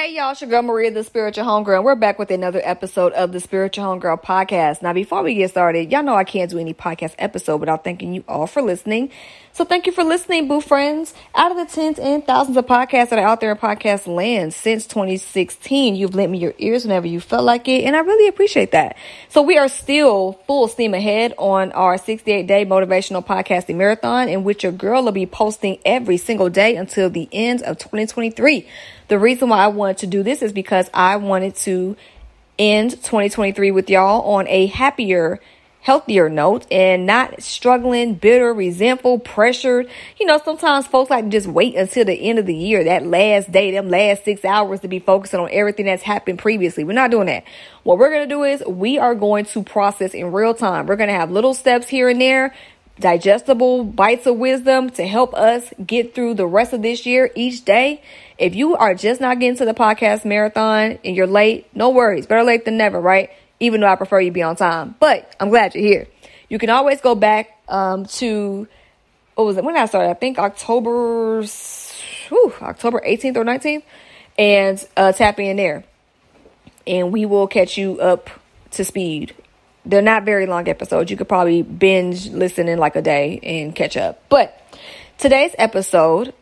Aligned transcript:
Hey 0.00 0.14
y'all, 0.14 0.30
it's 0.30 0.40
your 0.40 0.48
girl 0.48 0.62
Maria, 0.62 0.90
the 0.90 1.04
Spiritual 1.04 1.44
Homegirl, 1.44 1.76
and 1.76 1.84
we're 1.84 1.94
back 1.94 2.18
with 2.18 2.30
another 2.30 2.62
episode 2.64 3.12
of 3.12 3.32
the 3.32 3.38
Spiritual 3.38 3.84
Homegirl 3.84 4.22
podcast. 4.22 4.80
Now, 4.80 4.94
before 4.94 5.22
we 5.22 5.34
get 5.34 5.50
started, 5.50 5.92
y'all 5.92 6.02
know 6.02 6.14
I 6.14 6.24
can't 6.24 6.50
do 6.50 6.58
any 6.58 6.72
podcast 6.72 7.14
episode 7.18 7.58
without 7.58 7.84
thanking 7.84 8.14
you 8.14 8.24
all 8.26 8.46
for 8.46 8.62
listening. 8.62 9.10
So 9.52 9.66
thank 9.66 9.84
you 9.84 9.92
for 9.92 10.02
listening, 10.02 10.48
boo 10.48 10.62
friends. 10.62 11.12
Out 11.34 11.50
of 11.50 11.58
the 11.58 11.66
tens 11.66 11.98
and 11.98 12.26
thousands 12.26 12.56
of 12.56 12.64
podcasts 12.64 13.10
that 13.10 13.18
are 13.18 13.26
out 13.26 13.42
there 13.42 13.50
in 13.50 13.58
podcast 13.58 14.06
land 14.06 14.54
since 14.54 14.86
2016, 14.86 15.96
you've 15.96 16.14
lent 16.14 16.32
me 16.32 16.38
your 16.38 16.54
ears 16.56 16.84
whenever 16.84 17.06
you 17.06 17.20
felt 17.20 17.44
like 17.44 17.68
it, 17.68 17.84
and 17.84 17.94
I 17.94 17.98
really 17.98 18.26
appreciate 18.26 18.70
that. 18.70 18.96
So 19.28 19.42
we 19.42 19.58
are 19.58 19.68
still 19.68 20.40
full 20.46 20.66
steam 20.68 20.94
ahead 20.94 21.34
on 21.36 21.72
our 21.72 21.98
68 21.98 22.46
day 22.46 22.64
motivational 22.64 23.26
podcasting 23.26 23.76
marathon, 23.76 24.30
in 24.30 24.44
which 24.44 24.62
your 24.62 24.72
girl 24.72 25.02
will 25.02 25.12
be 25.12 25.26
posting 25.26 25.78
every 25.84 26.16
single 26.16 26.48
day 26.48 26.76
until 26.76 27.10
the 27.10 27.28
end 27.32 27.60
of 27.64 27.76
2023. 27.76 28.66
The 29.10 29.18
reason 29.18 29.48
why 29.48 29.64
I 29.64 29.66
wanted 29.66 29.98
to 29.98 30.06
do 30.06 30.22
this 30.22 30.40
is 30.40 30.52
because 30.52 30.88
I 30.94 31.16
wanted 31.16 31.56
to 31.56 31.96
end 32.60 32.92
2023 32.92 33.72
with 33.72 33.90
y'all 33.90 34.22
on 34.34 34.46
a 34.46 34.66
happier, 34.66 35.40
healthier 35.80 36.28
note 36.28 36.64
and 36.70 37.06
not 37.06 37.42
struggling, 37.42 38.14
bitter, 38.14 38.54
resentful, 38.54 39.18
pressured. 39.18 39.90
You 40.20 40.26
know, 40.26 40.40
sometimes 40.44 40.86
folks 40.86 41.10
like 41.10 41.24
to 41.24 41.30
just 41.30 41.48
wait 41.48 41.74
until 41.74 42.04
the 42.04 42.14
end 42.14 42.38
of 42.38 42.46
the 42.46 42.54
year, 42.54 42.84
that 42.84 43.04
last 43.04 43.50
day, 43.50 43.72
them 43.72 43.88
last 43.88 44.24
six 44.24 44.44
hours 44.44 44.78
to 44.82 44.88
be 44.88 45.00
focusing 45.00 45.40
on 45.40 45.48
everything 45.50 45.86
that's 45.86 46.04
happened 46.04 46.38
previously. 46.38 46.84
We're 46.84 46.92
not 46.92 47.10
doing 47.10 47.26
that. 47.26 47.42
What 47.82 47.98
we're 47.98 48.10
going 48.10 48.28
to 48.28 48.32
do 48.32 48.44
is 48.44 48.62
we 48.64 49.00
are 49.00 49.16
going 49.16 49.44
to 49.46 49.64
process 49.64 50.14
in 50.14 50.30
real 50.30 50.54
time. 50.54 50.86
We're 50.86 50.94
going 50.94 51.10
to 51.10 51.16
have 51.16 51.32
little 51.32 51.54
steps 51.54 51.88
here 51.88 52.08
and 52.08 52.20
there 52.20 52.54
digestible 53.00 53.84
bites 53.84 54.26
of 54.26 54.36
wisdom 54.36 54.90
to 54.90 55.06
help 55.06 55.34
us 55.34 55.72
get 55.84 56.14
through 56.14 56.34
the 56.34 56.46
rest 56.46 56.72
of 56.72 56.82
this 56.82 57.06
year 57.06 57.30
each 57.34 57.64
day. 57.64 58.02
If 58.38 58.54
you 58.54 58.76
are 58.76 58.94
just 58.94 59.20
not 59.20 59.40
getting 59.40 59.56
to 59.56 59.64
the 59.64 59.74
podcast 59.74 60.24
marathon 60.24 60.98
and 61.04 61.16
you're 61.16 61.26
late, 61.26 61.66
no 61.74 61.90
worries. 61.90 62.26
Better 62.26 62.44
late 62.44 62.64
than 62.64 62.76
never, 62.76 63.00
right? 63.00 63.30
Even 63.58 63.80
though 63.80 63.88
I 63.88 63.96
prefer 63.96 64.20
you 64.20 64.30
be 64.30 64.42
on 64.42 64.56
time, 64.56 64.94
but 65.00 65.34
I'm 65.40 65.48
glad 65.48 65.74
you're 65.74 65.84
here. 65.84 66.06
You 66.48 66.58
can 66.58 66.70
always 66.70 67.00
go 67.00 67.14
back 67.14 67.58
um, 67.68 68.06
to 68.06 68.68
what 69.34 69.44
was 69.44 69.56
it 69.56 69.64
when 69.64 69.76
I 69.76 69.86
started? 69.86 70.10
I 70.10 70.14
think 70.14 70.38
October, 70.38 71.42
whew, 72.28 72.54
October 72.60 73.02
18th 73.06 73.36
or 73.36 73.44
19th, 73.44 73.82
and 74.38 74.88
uh, 74.96 75.12
tap 75.12 75.38
in 75.40 75.56
there, 75.56 75.84
and 76.86 77.12
we 77.12 77.24
will 77.24 77.46
catch 77.46 77.78
you 77.78 78.00
up 78.00 78.30
to 78.72 78.84
speed 78.84 79.34
they're 79.84 80.02
not 80.02 80.24
very 80.24 80.46
long 80.46 80.68
episodes. 80.68 81.10
You 81.10 81.16
could 81.16 81.28
probably 81.28 81.62
binge 81.62 82.28
listen 82.28 82.68
in 82.68 82.78
like 82.78 82.96
a 82.96 83.02
day 83.02 83.40
and 83.42 83.74
catch 83.74 83.96
up. 83.96 84.22
But 84.28 84.56
today's 85.18 85.54
episode 85.58 86.34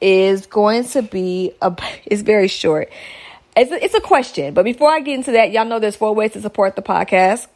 is 0.00 0.46
going 0.46 0.84
to 0.88 1.02
be 1.02 1.52
a 1.62 1.74
it's 2.04 2.22
very 2.22 2.48
short. 2.48 2.90
It's 3.54 3.70
a, 3.70 3.84
it's 3.84 3.94
a 3.94 4.00
question, 4.00 4.54
but 4.54 4.64
before 4.64 4.90
I 4.90 5.00
get 5.00 5.14
into 5.14 5.32
that, 5.32 5.52
y'all 5.52 5.66
know 5.66 5.78
there's 5.78 5.96
four 5.96 6.14
ways 6.14 6.32
to 6.32 6.40
support 6.40 6.74
the 6.74 6.80
podcast. 6.80 7.46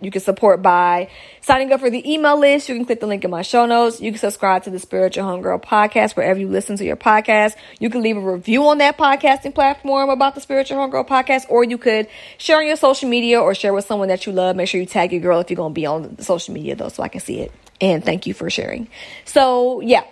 You 0.00 0.10
can 0.10 0.20
support 0.20 0.62
by 0.62 1.10
signing 1.42 1.72
up 1.72 1.80
for 1.80 1.90
the 1.90 2.10
email 2.10 2.38
list. 2.38 2.68
You 2.68 2.74
can 2.74 2.86
click 2.86 3.00
the 3.00 3.06
link 3.06 3.24
in 3.24 3.30
my 3.30 3.42
show 3.42 3.66
notes. 3.66 4.00
You 4.00 4.10
can 4.10 4.18
subscribe 4.18 4.64
to 4.64 4.70
the 4.70 4.78
Spiritual 4.78 5.24
Homegirl 5.24 5.62
podcast 5.62 6.16
wherever 6.16 6.38
you 6.40 6.48
listen 6.48 6.76
to 6.76 6.84
your 6.84 6.96
podcast. 6.96 7.54
You 7.78 7.90
can 7.90 8.00
leave 8.00 8.16
a 8.16 8.20
review 8.20 8.66
on 8.68 8.78
that 8.78 8.96
podcasting 8.96 9.54
platform 9.54 10.08
about 10.08 10.34
the 10.34 10.40
Spiritual 10.40 10.78
Homegirl 10.78 11.06
podcast, 11.06 11.46
or 11.50 11.64
you 11.64 11.76
could 11.76 12.08
share 12.38 12.58
on 12.58 12.66
your 12.66 12.76
social 12.76 13.08
media 13.08 13.40
or 13.40 13.54
share 13.54 13.74
with 13.74 13.84
someone 13.84 14.08
that 14.08 14.24
you 14.24 14.32
love. 14.32 14.56
Make 14.56 14.68
sure 14.68 14.80
you 14.80 14.86
tag 14.86 15.12
your 15.12 15.20
girl 15.20 15.40
if 15.40 15.50
you're 15.50 15.56
going 15.56 15.72
to 15.72 15.78
be 15.78 15.86
on 15.86 16.18
social 16.20 16.54
media 16.54 16.76
though, 16.76 16.88
so 16.88 17.02
I 17.02 17.08
can 17.08 17.20
see 17.20 17.40
it. 17.40 17.52
And 17.80 18.04
thank 18.04 18.26
you 18.26 18.32
for 18.32 18.48
sharing. 18.48 18.88
So 19.26 19.80
yeah, 19.80 20.04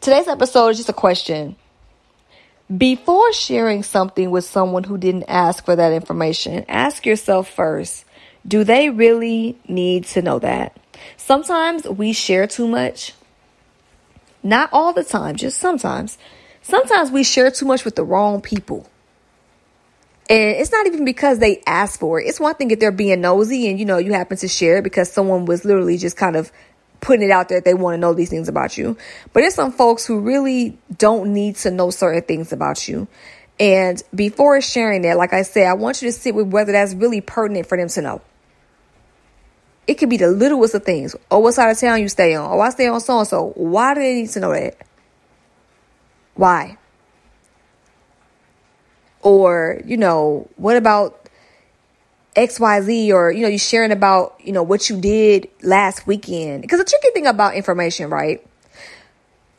today's 0.00 0.28
episode 0.28 0.68
is 0.68 0.76
just 0.76 0.88
a 0.88 0.94
question. 0.94 1.56
Before 2.74 3.32
sharing 3.32 3.82
something 3.82 4.30
with 4.30 4.44
someone 4.44 4.84
who 4.84 4.96
didn't 4.96 5.24
ask 5.24 5.64
for 5.64 5.76
that 5.76 5.92
information, 5.92 6.64
ask 6.68 7.04
yourself 7.04 7.50
first 7.50 8.04
do 8.46 8.64
they 8.64 8.90
really 8.90 9.58
need 9.68 10.04
to 10.06 10.22
know 10.22 10.38
that? 10.38 10.76
Sometimes 11.16 11.88
we 11.88 12.12
share 12.12 12.46
too 12.46 12.68
much. 12.68 13.14
Not 14.42 14.68
all 14.72 14.92
the 14.92 15.04
time, 15.04 15.36
just 15.36 15.58
sometimes. 15.58 16.18
Sometimes 16.62 17.10
we 17.10 17.24
share 17.24 17.50
too 17.50 17.66
much 17.66 17.84
with 17.84 17.96
the 17.96 18.04
wrong 18.04 18.40
people. 18.40 18.86
And 20.28 20.56
it's 20.56 20.72
not 20.72 20.86
even 20.86 21.04
because 21.04 21.38
they 21.38 21.62
asked 21.66 22.00
for 22.00 22.20
it. 22.20 22.26
It's 22.26 22.40
one 22.40 22.54
thing 22.54 22.70
if 22.70 22.80
they're 22.80 22.92
being 22.92 23.20
nosy 23.20 23.68
and 23.68 23.78
you 23.78 23.84
know 23.84 23.98
you 23.98 24.12
happen 24.12 24.36
to 24.38 24.48
share 24.48 24.80
because 24.80 25.10
someone 25.10 25.44
was 25.44 25.64
literally 25.64 25.98
just 25.98 26.16
kind 26.16 26.36
of 26.36 26.50
putting 27.00 27.26
it 27.26 27.30
out 27.30 27.50
there 27.50 27.60
they 27.60 27.74
want 27.74 27.94
to 27.94 27.98
know 27.98 28.14
these 28.14 28.30
things 28.30 28.48
about 28.48 28.78
you. 28.78 28.96
But 29.32 29.40
there's 29.40 29.54
some 29.54 29.72
folks 29.72 30.06
who 30.06 30.20
really 30.20 30.78
don't 30.96 31.34
need 31.34 31.56
to 31.56 31.70
know 31.70 31.90
certain 31.90 32.22
things 32.22 32.52
about 32.52 32.88
you. 32.88 33.06
And 33.60 34.02
before 34.14 34.60
sharing 34.60 35.02
that, 35.02 35.16
like 35.18 35.32
I 35.32 35.42
said, 35.42 35.66
I 35.66 35.74
want 35.74 36.00
you 36.02 36.08
to 36.08 36.12
sit 36.12 36.34
with 36.34 36.48
whether 36.48 36.72
that's 36.72 36.94
really 36.94 37.20
pertinent 37.20 37.66
for 37.66 37.76
them 37.76 37.88
to 37.88 38.02
know. 38.02 38.22
It 39.86 39.94
could 39.94 40.08
be 40.08 40.16
the 40.16 40.28
littlest 40.28 40.74
of 40.74 40.84
things. 40.84 41.14
Oh, 41.30 41.40
what 41.40 41.52
side 41.54 41.70
of 41.70 41.78
town 41.78 42.00
you 42.00 42.08
stay 42.08 42.34
on? 42.34 42.50
Oh, 42.50 42.60
I 42.60 42.70
stay 42.70 42.86
on 42.86 43.00
so 43.00 43.18
and 43.18 43.28
so. 43.28 43.52
Why 43.54 43.94
do 43.94 44.00
they 44.00 44.14
need 44.14 44.30
to 44.30 44.40
know 44.40 44.52
that? 44.52 44.76
Why? 46.34 46.78
Or, 49.20 49.80
you 49.84 49.96
know, 49.96 50.48
what 50.56 50.76
about 50.76 51.28
XYZ 52.36 53.12
or, 53.12 53.30
you 53.30 53.42
know, 53.42 53.48
you 53.48 53.58
sharing 53.58 53.92
about, 53.92 54.40
you 54.42 54.52
know, 54.52 54.62
what 54.62 54.90
you 54.90 55.00
did 55.00 55.48
last 55.62 56.06
weekend. 56.06 56.62
Because 56.62 56.78
the 56.78 56.84
tricky 56.84 57.10
thing 57.12 57.26
about 57.26 57.54
information, 57.54 58.10
right, 58.10 58.44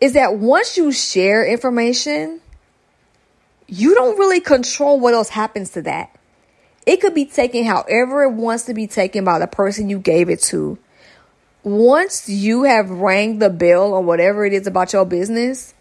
is 0.01 0.13
that 0.13 0.35
once 0.37 0.75
you 0.77 0.91
share 0.91 1.45
information, 1.45 2.41
you 3.67 3.95
don't 3.95 4.17
really 4.17 4.41
control 4.41 4.99
what 4.99 5.13
else 5.13 5.29
happens 5.29 5.71
to 5.71 5.81
that. 5.83 6.15
It 6.85 7.01
could 7.01 7.15
be 7.15 7.25
taken 7.25 7.65
however 7.65 8.23
it 8.23 8.31
wants 8.31 8.65
to 8.65 8.73
be 8.73 8.87
taken 8.87 9.23
by 9.23 9.39
the 9.39 9.47
person 9.47 9.89
you 9.89 9.99
gave 9.99 10.29
it 10.29 10.41
to. 10.43 10.77
Once 11.63 12.29
you 12.29 12.63
have 12.63 12.89
rang 12.89 13.39
the 13.39 13.49
bell 13.49 13.93
or 13.93 14.01
whatever 14.01 14.45
it 14.45 14.53
is 14.53 14.67
about 14.67 14.93
your 14.93 15.05
business, 15.05 15.73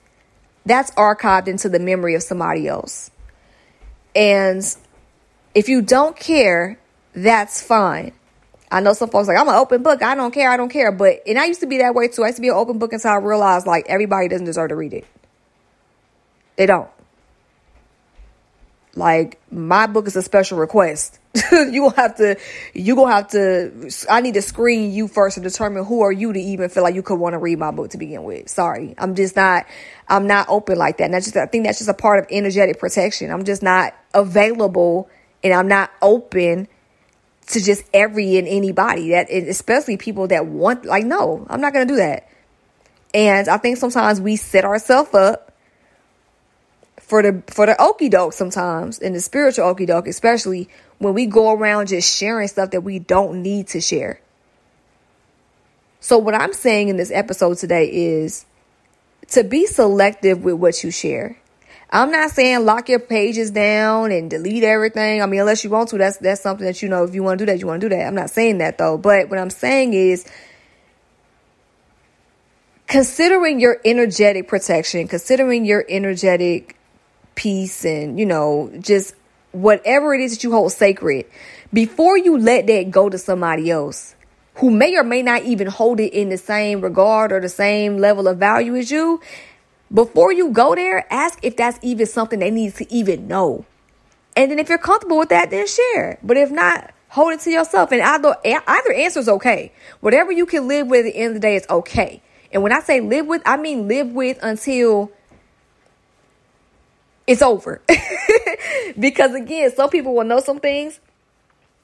that's 0.64 0.90
archived 0.92 1.46
into 1.46 1.68
the 1.68 1.78
memory 1.78 2.14
of 2.14 2.22
somebody 2.22 2.66
else. 2.66 3.10
And 4.16 4.64
if 5.54 5.68
you 5.68 5.82
don't 5.82 6.16
care, 6.16 6.78
that's 7.12 7.62
fine. 7.62 8.12
I 8.70 8.80
know 8.80 8.92
some 8.92 9.10
folks 9.10 9.28
like 9.28 9.38
I'm 9.38 9.48
an 9.48 9.54
open 9.54 9.82
book. 9.82 10.02
I 10.02 10.14
don't 10.14 10.32
care. 10.32 10.50
I 10.50 10.56
don't 10.56 10.70
care. 10.70 10.90
But 10.90 11.20
and 11.26 11.38
I 11.38 11.44
used 11.44 11.60
to 11.60 11.66
be 11.66 11.78
that 11.78 11.94
way 11.94 12.08
too. 12.08 12.24
I 12.24 12.28
used 12.28 12.36
to 12.36 12.42
be 12.42 12.48
an 12.48 12.54
open 12.54 12.78
book 12.78 12.92
until 12.92 13.10
I 13.10 13.16
realized 13.16 13.66
like 13.66 13.86
everybody 13.88 14.28
doesn't 14.28 14.46
deserve 14.46 14.70
to 14.70 14.76
read 14.76 14.94
it. 14.94 15.06
They 16.56 16.66
don't. 16.66 16.88
Like 18.96 19.40
my 19.50 19.86
book 19.86 20.06
is 20.06 20.16
a 20.16 20.22
special 20.22 20.58
request. 20.58 21.18
you 21.52 21.82
will 21.82 21.90
have 21.90 22.16
to, 22.16 22.36
you 22.74 22.94
gonna 22.94 23.12
have 23.12 23.28
to. 23.28 23.90
I 24.08 24.20
need 24.20 24.34
to 24.34 24.42
screen 24.42 24.92
you 24.92 25.08
first 25.08 25.34
to 25.34 25.40
determine 25.40 25.84
who 25.84 26.02
are 26.02 26.12
you 26.12 26.32
to 26.32 26.38
even 26.38 26.68
feel 26.68 26.84
like 26.84 26.94
you 26.94 27.02
could 27.02 27.18
want 27.18 27.32
to 27.32 27.38
read 27.38 27.58
my 27.58 27.72
book 27.72 27.90
to 27.90 27.98
begin 27.98 28.22
with. 28.22 28.48
Sorry, 28.48 28.94
I'm 28.98 29.14
just 29.14 29.34
not. 29.34 29.66
I'm 30.08 30.26
not 30.26 30.48
open 30.48 30.78
like 30.78 30.98
that. 30.98 31.04
And 31.04 31.14
that's 31.14 31.26
just. 31.26 31.36
I 31.36 31.46
think 31.46 31.64
that's 31.64 31.78
just 31.78 31.90
a 31.90 31.94
part 31.94 32.20
of 32.20 32.26
energetic 32.30 32.78
protection. 32.78 33.32
I'm 33.32 33.44
just 33.44 33.62
not 33.62 33.94
available, 34.12 35.10
and 35.42 35.52
I'm 35.52 35.66
not 35.66 35.90
open 36.00 36.68
to 37.48 37.60
just 37.60 37.84
every 37.92 38.38
and 38.38 38.46
anybody 38.46 39.10
that, 39.10 39.28
especially 39.30 39.96
people 39.96 40.28
that 40.28 40.46
want. 40.46 40.84
Like, 40.84 41.04
no, 41.04 41.46
I'm 41.50 41.60
not 41.60 41.72
gonna 41.72 41.86
do 41.86 41.96
that. 41.96 42.28
And 43.12 43.48
I 43.48 43.58
think 43.58 43.78
sometimes 43.78 44.20
we 44.20 44.36
set 44.36 44.64
ourselves 44.64 45.14
up 45.14 45.53
for 47.14 47.22
the 47.22 47.44
for 47.46 47.64
the 47.64 47.80
okey 47.80 48.08
doke 48.08 48.32
sometimes 48.32 48.98
and 48.98 49.14
the 49.14 49.20
spiritual 49.20 49.66
okey 49.66 49.86
doke, 49.86 50.08
especially 50.08 50.68
when 50.98 51.14
we 51.14 51.26
go 51.26 51.52
around 51.52 51.86
just 51.86 52.12
sharing 52.12 52.48
stuff 52.48 52.72
that 52.72 52.80
we 52.80 52.98
don't 52.98 53.40
need 53.40 53.68
to 53.68 53.80
share. 53.80 54.20
So 56.00 56.18
what 56.18 56.34
I'm 56.34 56.52
saying 56.52 56.88
in 56.88 56.96
this 56.96 57.12
episode 57.12 57.58
today 57.58 57.88
is 57.88 58.46
to 59.28 59.44
be 59.44 59.64
selective 59.66 60.42
with 60.42 60.56
what 60.56 60.82
you 60.82 60.90
share. 60.90 61.38
I'm 61.88 62.10
not 62.10 62.32
saying 62.32 62.64
lock 62.64 62.88
your 62.88 62.98
pages 62.98 63.52
down 63.52 64.10
and 64.10 64.28
delete 64.28 64.64
everything. 64.64 65.22
I 65.22 65.26
mean, 65.26 65.38
unless 65.38 65.62
you 65.62 65.70
want 65.70 65.90
to, 65.90 65.98
that's 65.98 66.16
that's 66.16 66.40
something 66.40 66.66
that 66.66 66.82
you 66.82 66.88
know. 66.88 67.04
If 67.04 67.14
you 67.14 67.22
want 67.22 67.38
to 67.38 67.46
do 67.46 67.52
that, 67.52 67.60
you 67.60 67.68
want 67.68 67.80
to 67.80 67.88
do 67.88 67.94
that. 67.94 68.08
I'm 68.08 68.16
not 68.16 68.30
saying 68.30 68.58
that 68.58 68.76
though. 68.76 68.98
But 68.98 69.30
what 69.30 69.38
I'm 69.38 69.50
saying 69.50 69.94
is 69.94 70.28
considering 72.88 73.60
your 73.60 73.80
energetic 73.84 74.48
protection, 74.48 75.06
considering 75.06 75.64
your 75.64 75.84
energetic 75.88 76.76
peace 77.34 77.84
and, 77.84 78.18
you 78.18 78.26
know, 78.26 78.72
just 78.80 79.14
whatever 79.52 80.14
it 80.14 80.20
is 80.20 80.32
that 80.32 80.44
you 80.44 80.50
hold 80.50 80.72
sacred, 80.72 81.26
before 81.72 82.16
you 82.18 82.38
let 82.38 82.66
that 82.66 82.90
go 82.90 83.08
to 83.08 83.18
somebody 83.18 83.70
else 83.70 84.14
who 84.56 84.70
may 84.70 84.96
or 84.96 85.04
may 85.04 85.22
not 85.22 85.42
even 85.42 85.66
hold 85.66 86.00
it 86.00 86.12
in 86.12 86.28
the 86.28 86.38
same 86.38 86.80
regard 86.80 87.32
or 87.32 87.40
the 87.40 87.48
same 87.48 87.98
level 87.98 88.28
of 88.28 88.38
value 88.38 88.76
as 88.76 88.90
you, 88.90 89.20
before 89.92 90.32
you 90.32 90.50
go 90.50 90.74
there, 90.74 91.06
ask 91.12 91.38
if 91.42 91.56
that's 91.56 91.78
even 91.82 92.06
something 92.06 92.38
they 92.38 92.50
need 92.50 92.74
to 92.76 92.92
even 92.92 93.28
know. 93.28 93.64
And 94.36 94.50
then 94.50 94.58
if 94.58 94.68
you're 94.68 94.78
comfortable 94.78 95.18
with 95.18 95.28
that, 95.28 95.50
then 95.50 95.66
share. 95.66 96.18
But 96.22 96.36
if 96.36 96.50
not, 96.50 96.92
hold 97.08 97.32
it 97.32 97.40
to 97.40 97.50
yourself. 97.50 97.92
And 97.92 98.02
either, 98.02 98.36
either 98.44 98.92
answer 98.92 99.20
is 99.20 99.28
okay. 99.28 99.72
Whatever 100.00 100.32
you 100.32 100.46
can 100.46 100.66
live 100.66 100.88
with 100.88 101.06
at 101.06 101.12
the 101.12 101.16
end 101.16 101.28
of 101.28 101.34
the 101.34 101.40
day 101.40 101.56
is 101.56 101.66
okay. 101.70 102.22
And 102.52 102.62
when 102.62 102.72
I 102.72 102.80
say 102.80 103.00
live 103.00 103.26
with, 103.26 103.42
I 103.44 103.56
mean 103.56 103.86
live 103.88 104.08
with 104.12 104.38
until 104.42 105.10
it's 107.26 107.42
over. 107.42 107.80
because 108.98 109.34
again, 109.34 109.74
some 109.74 109.90
people 109.90 110.14
will 110.14 110.24
know 110.24 110.40
some 110.40 110.60
things. 110.60 111.00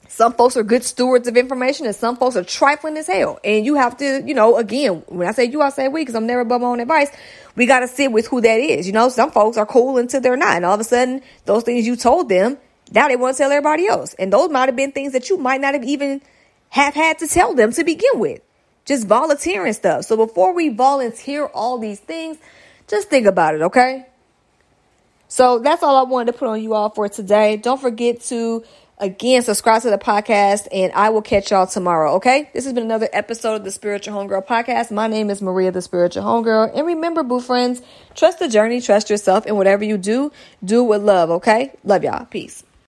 Some 0.09 0.33
folks 0.33 0.57
are 0.57 0.65
good 0.65 0.83
stewards 0.83 1.29
of 1.29 1.37
information 1.37 1.87
and 1.87 1.95
some 1.95 2.17
folks 2.17 2.35
are 2.35 2.43
trifling 2.43 2.97
as 2.97 3.07
hell. 3.07 3.39
And 3.45 3.65
you 3.65 3.77
have 3.77 3.97
to, 3.99 4.23
you 4.27 4.35
know, 4.35 4.57
again, 4.57 5.05
when 5.07 5.29
I 5.29 5.33
say 5.33 5.45
you, 5.45 5.63
I 5.63 5.71
say 5.71 5.87
we, 5.87 6.01
because 6.01 6.17
I'm 6.17 6.27
never 6.27 6.41
above 6.41 6.63
my 6.63 6.67
own 6.67 6.81
advice. 6.81 7.11
We 7.55 7.67
got 7.67 7.81
to 7.81 7.89
sit 7.89 8.11
with 8.11 8.27
who 8.27 8.41
that 8.41 8.59
is. 8.59 8.87
You 8.87 8.93
know, 8.93 9.09
some 9.09 9.31
folks 9.31 9.57
are 9.57 9.67
cool 9.67 9.99
until 9.99 10.21
they're 10.21 10.37
not. 10.37 10.57
And 10.57 10.65
all 10.65 10.75
of 10.75 10.81
a 10.81 10.85
sudden, 10.85 11.23
those 11.45 11.63
things 11.63 11.87
you 11.87 11.95
told 11.95 12.29
them, 12.29 12.59
now 12.91 13.07
they 13.07 13.15
want 13.15 13.37
to 13.37 13.39
tell 13.43 13.53
everybody 13.53 13.87
else. 13.87 14.15
And 14.15 14.33
those 14.33 14.51
might 14.51 14.67
have 14.67 14.77
been 14.77 14.91
things 14.91 15.13
that 15.13 15.31
you 15.31 15.39
might 15.39 15.61
not 15.61 15.75
have 15.75 15.85
even 15.85 16.21
have 16.71 16.95
had 16.95 17.19
to 17.21 17.29
tell 17.29 17.55
them 17.55 17.73
to 17.73 17.85
begin 17.85 18.19
with. 18.19 18.41
Just 18.87 19.07
volunteering 19.07 19.73
stuff. 19.75 20.07
So 20.07 20.17
before 20.17 20.53
we 20.53 20.71
volunteer 20.71 21.47
all 21.47 21.79
these 21.79 22.01
things, 22.01 22.39
just 22.89 23.09
think 23.09 23.27
about 23.27 23.55
it, 23.55 23.63
okay? 23.63 24.07
So 25.31 25.61
that's 25.61 25.85
all 25.85 25.97
I 25.97 26.03
wanted 26.03 26.33
to 26.33 26.39
put 26.39 26.49
on 26.49 26.61
you 26.61 26.75
all 26.75 26.91
for 26.91 27.09
today. 27.09 27.57
Don't 27.57 27.81
forget 27.81 28.21
to 28.23 28.65
again 28.99 29.43
subscribe 29.43 29.81
to 29.83 29.89
the 29.89 29.97
podcast 29.97 30.67
and 30.73 30.93
I 30.93 31.11
will 31.11 31.23
catch 31.23 31.53
y'all 31.53 31.69
tomorrow, 31.69 32.15
okay? 32.17 32.51
This 32.53 32.65
has 32.65 32.75
been 32.75 32.83
another 32.83 33.09
episode 33.13 33.55
of 33.55 33.65
the 33.65 33.71
Spiritual 33.71 34.15
Homegirl 34.15 34.45
podcast. 34.45 34.91
My 34.91 35.07
name 35.07 35.31
is 35.31 35.41
Maria 35.41 35.71
the 35.71 35.83
Spiritual 35.83 36.25
Homegirl. 36.25 36.77
And 36.77 36.85
remember, 36.85 37.23
boo 37.23 37.41
friends, 37.41 37.81
trust 38.17 38.41
the 38.41 38.49
journey, 38.49 38.81
trust 38.81 39.09
yourself, 39.09 39.47
and 39.47 39.57
whatever 39.57 39.85
you 39.85 39.99
do, 39.99 40.33
do 40.65 40.83
with 40.83 41.03
love, 41.03 41.31
okay? 41.31 41.73
Love 41.85 42.03
y'all. 42.03 42.25
Peace. 42.25 42.65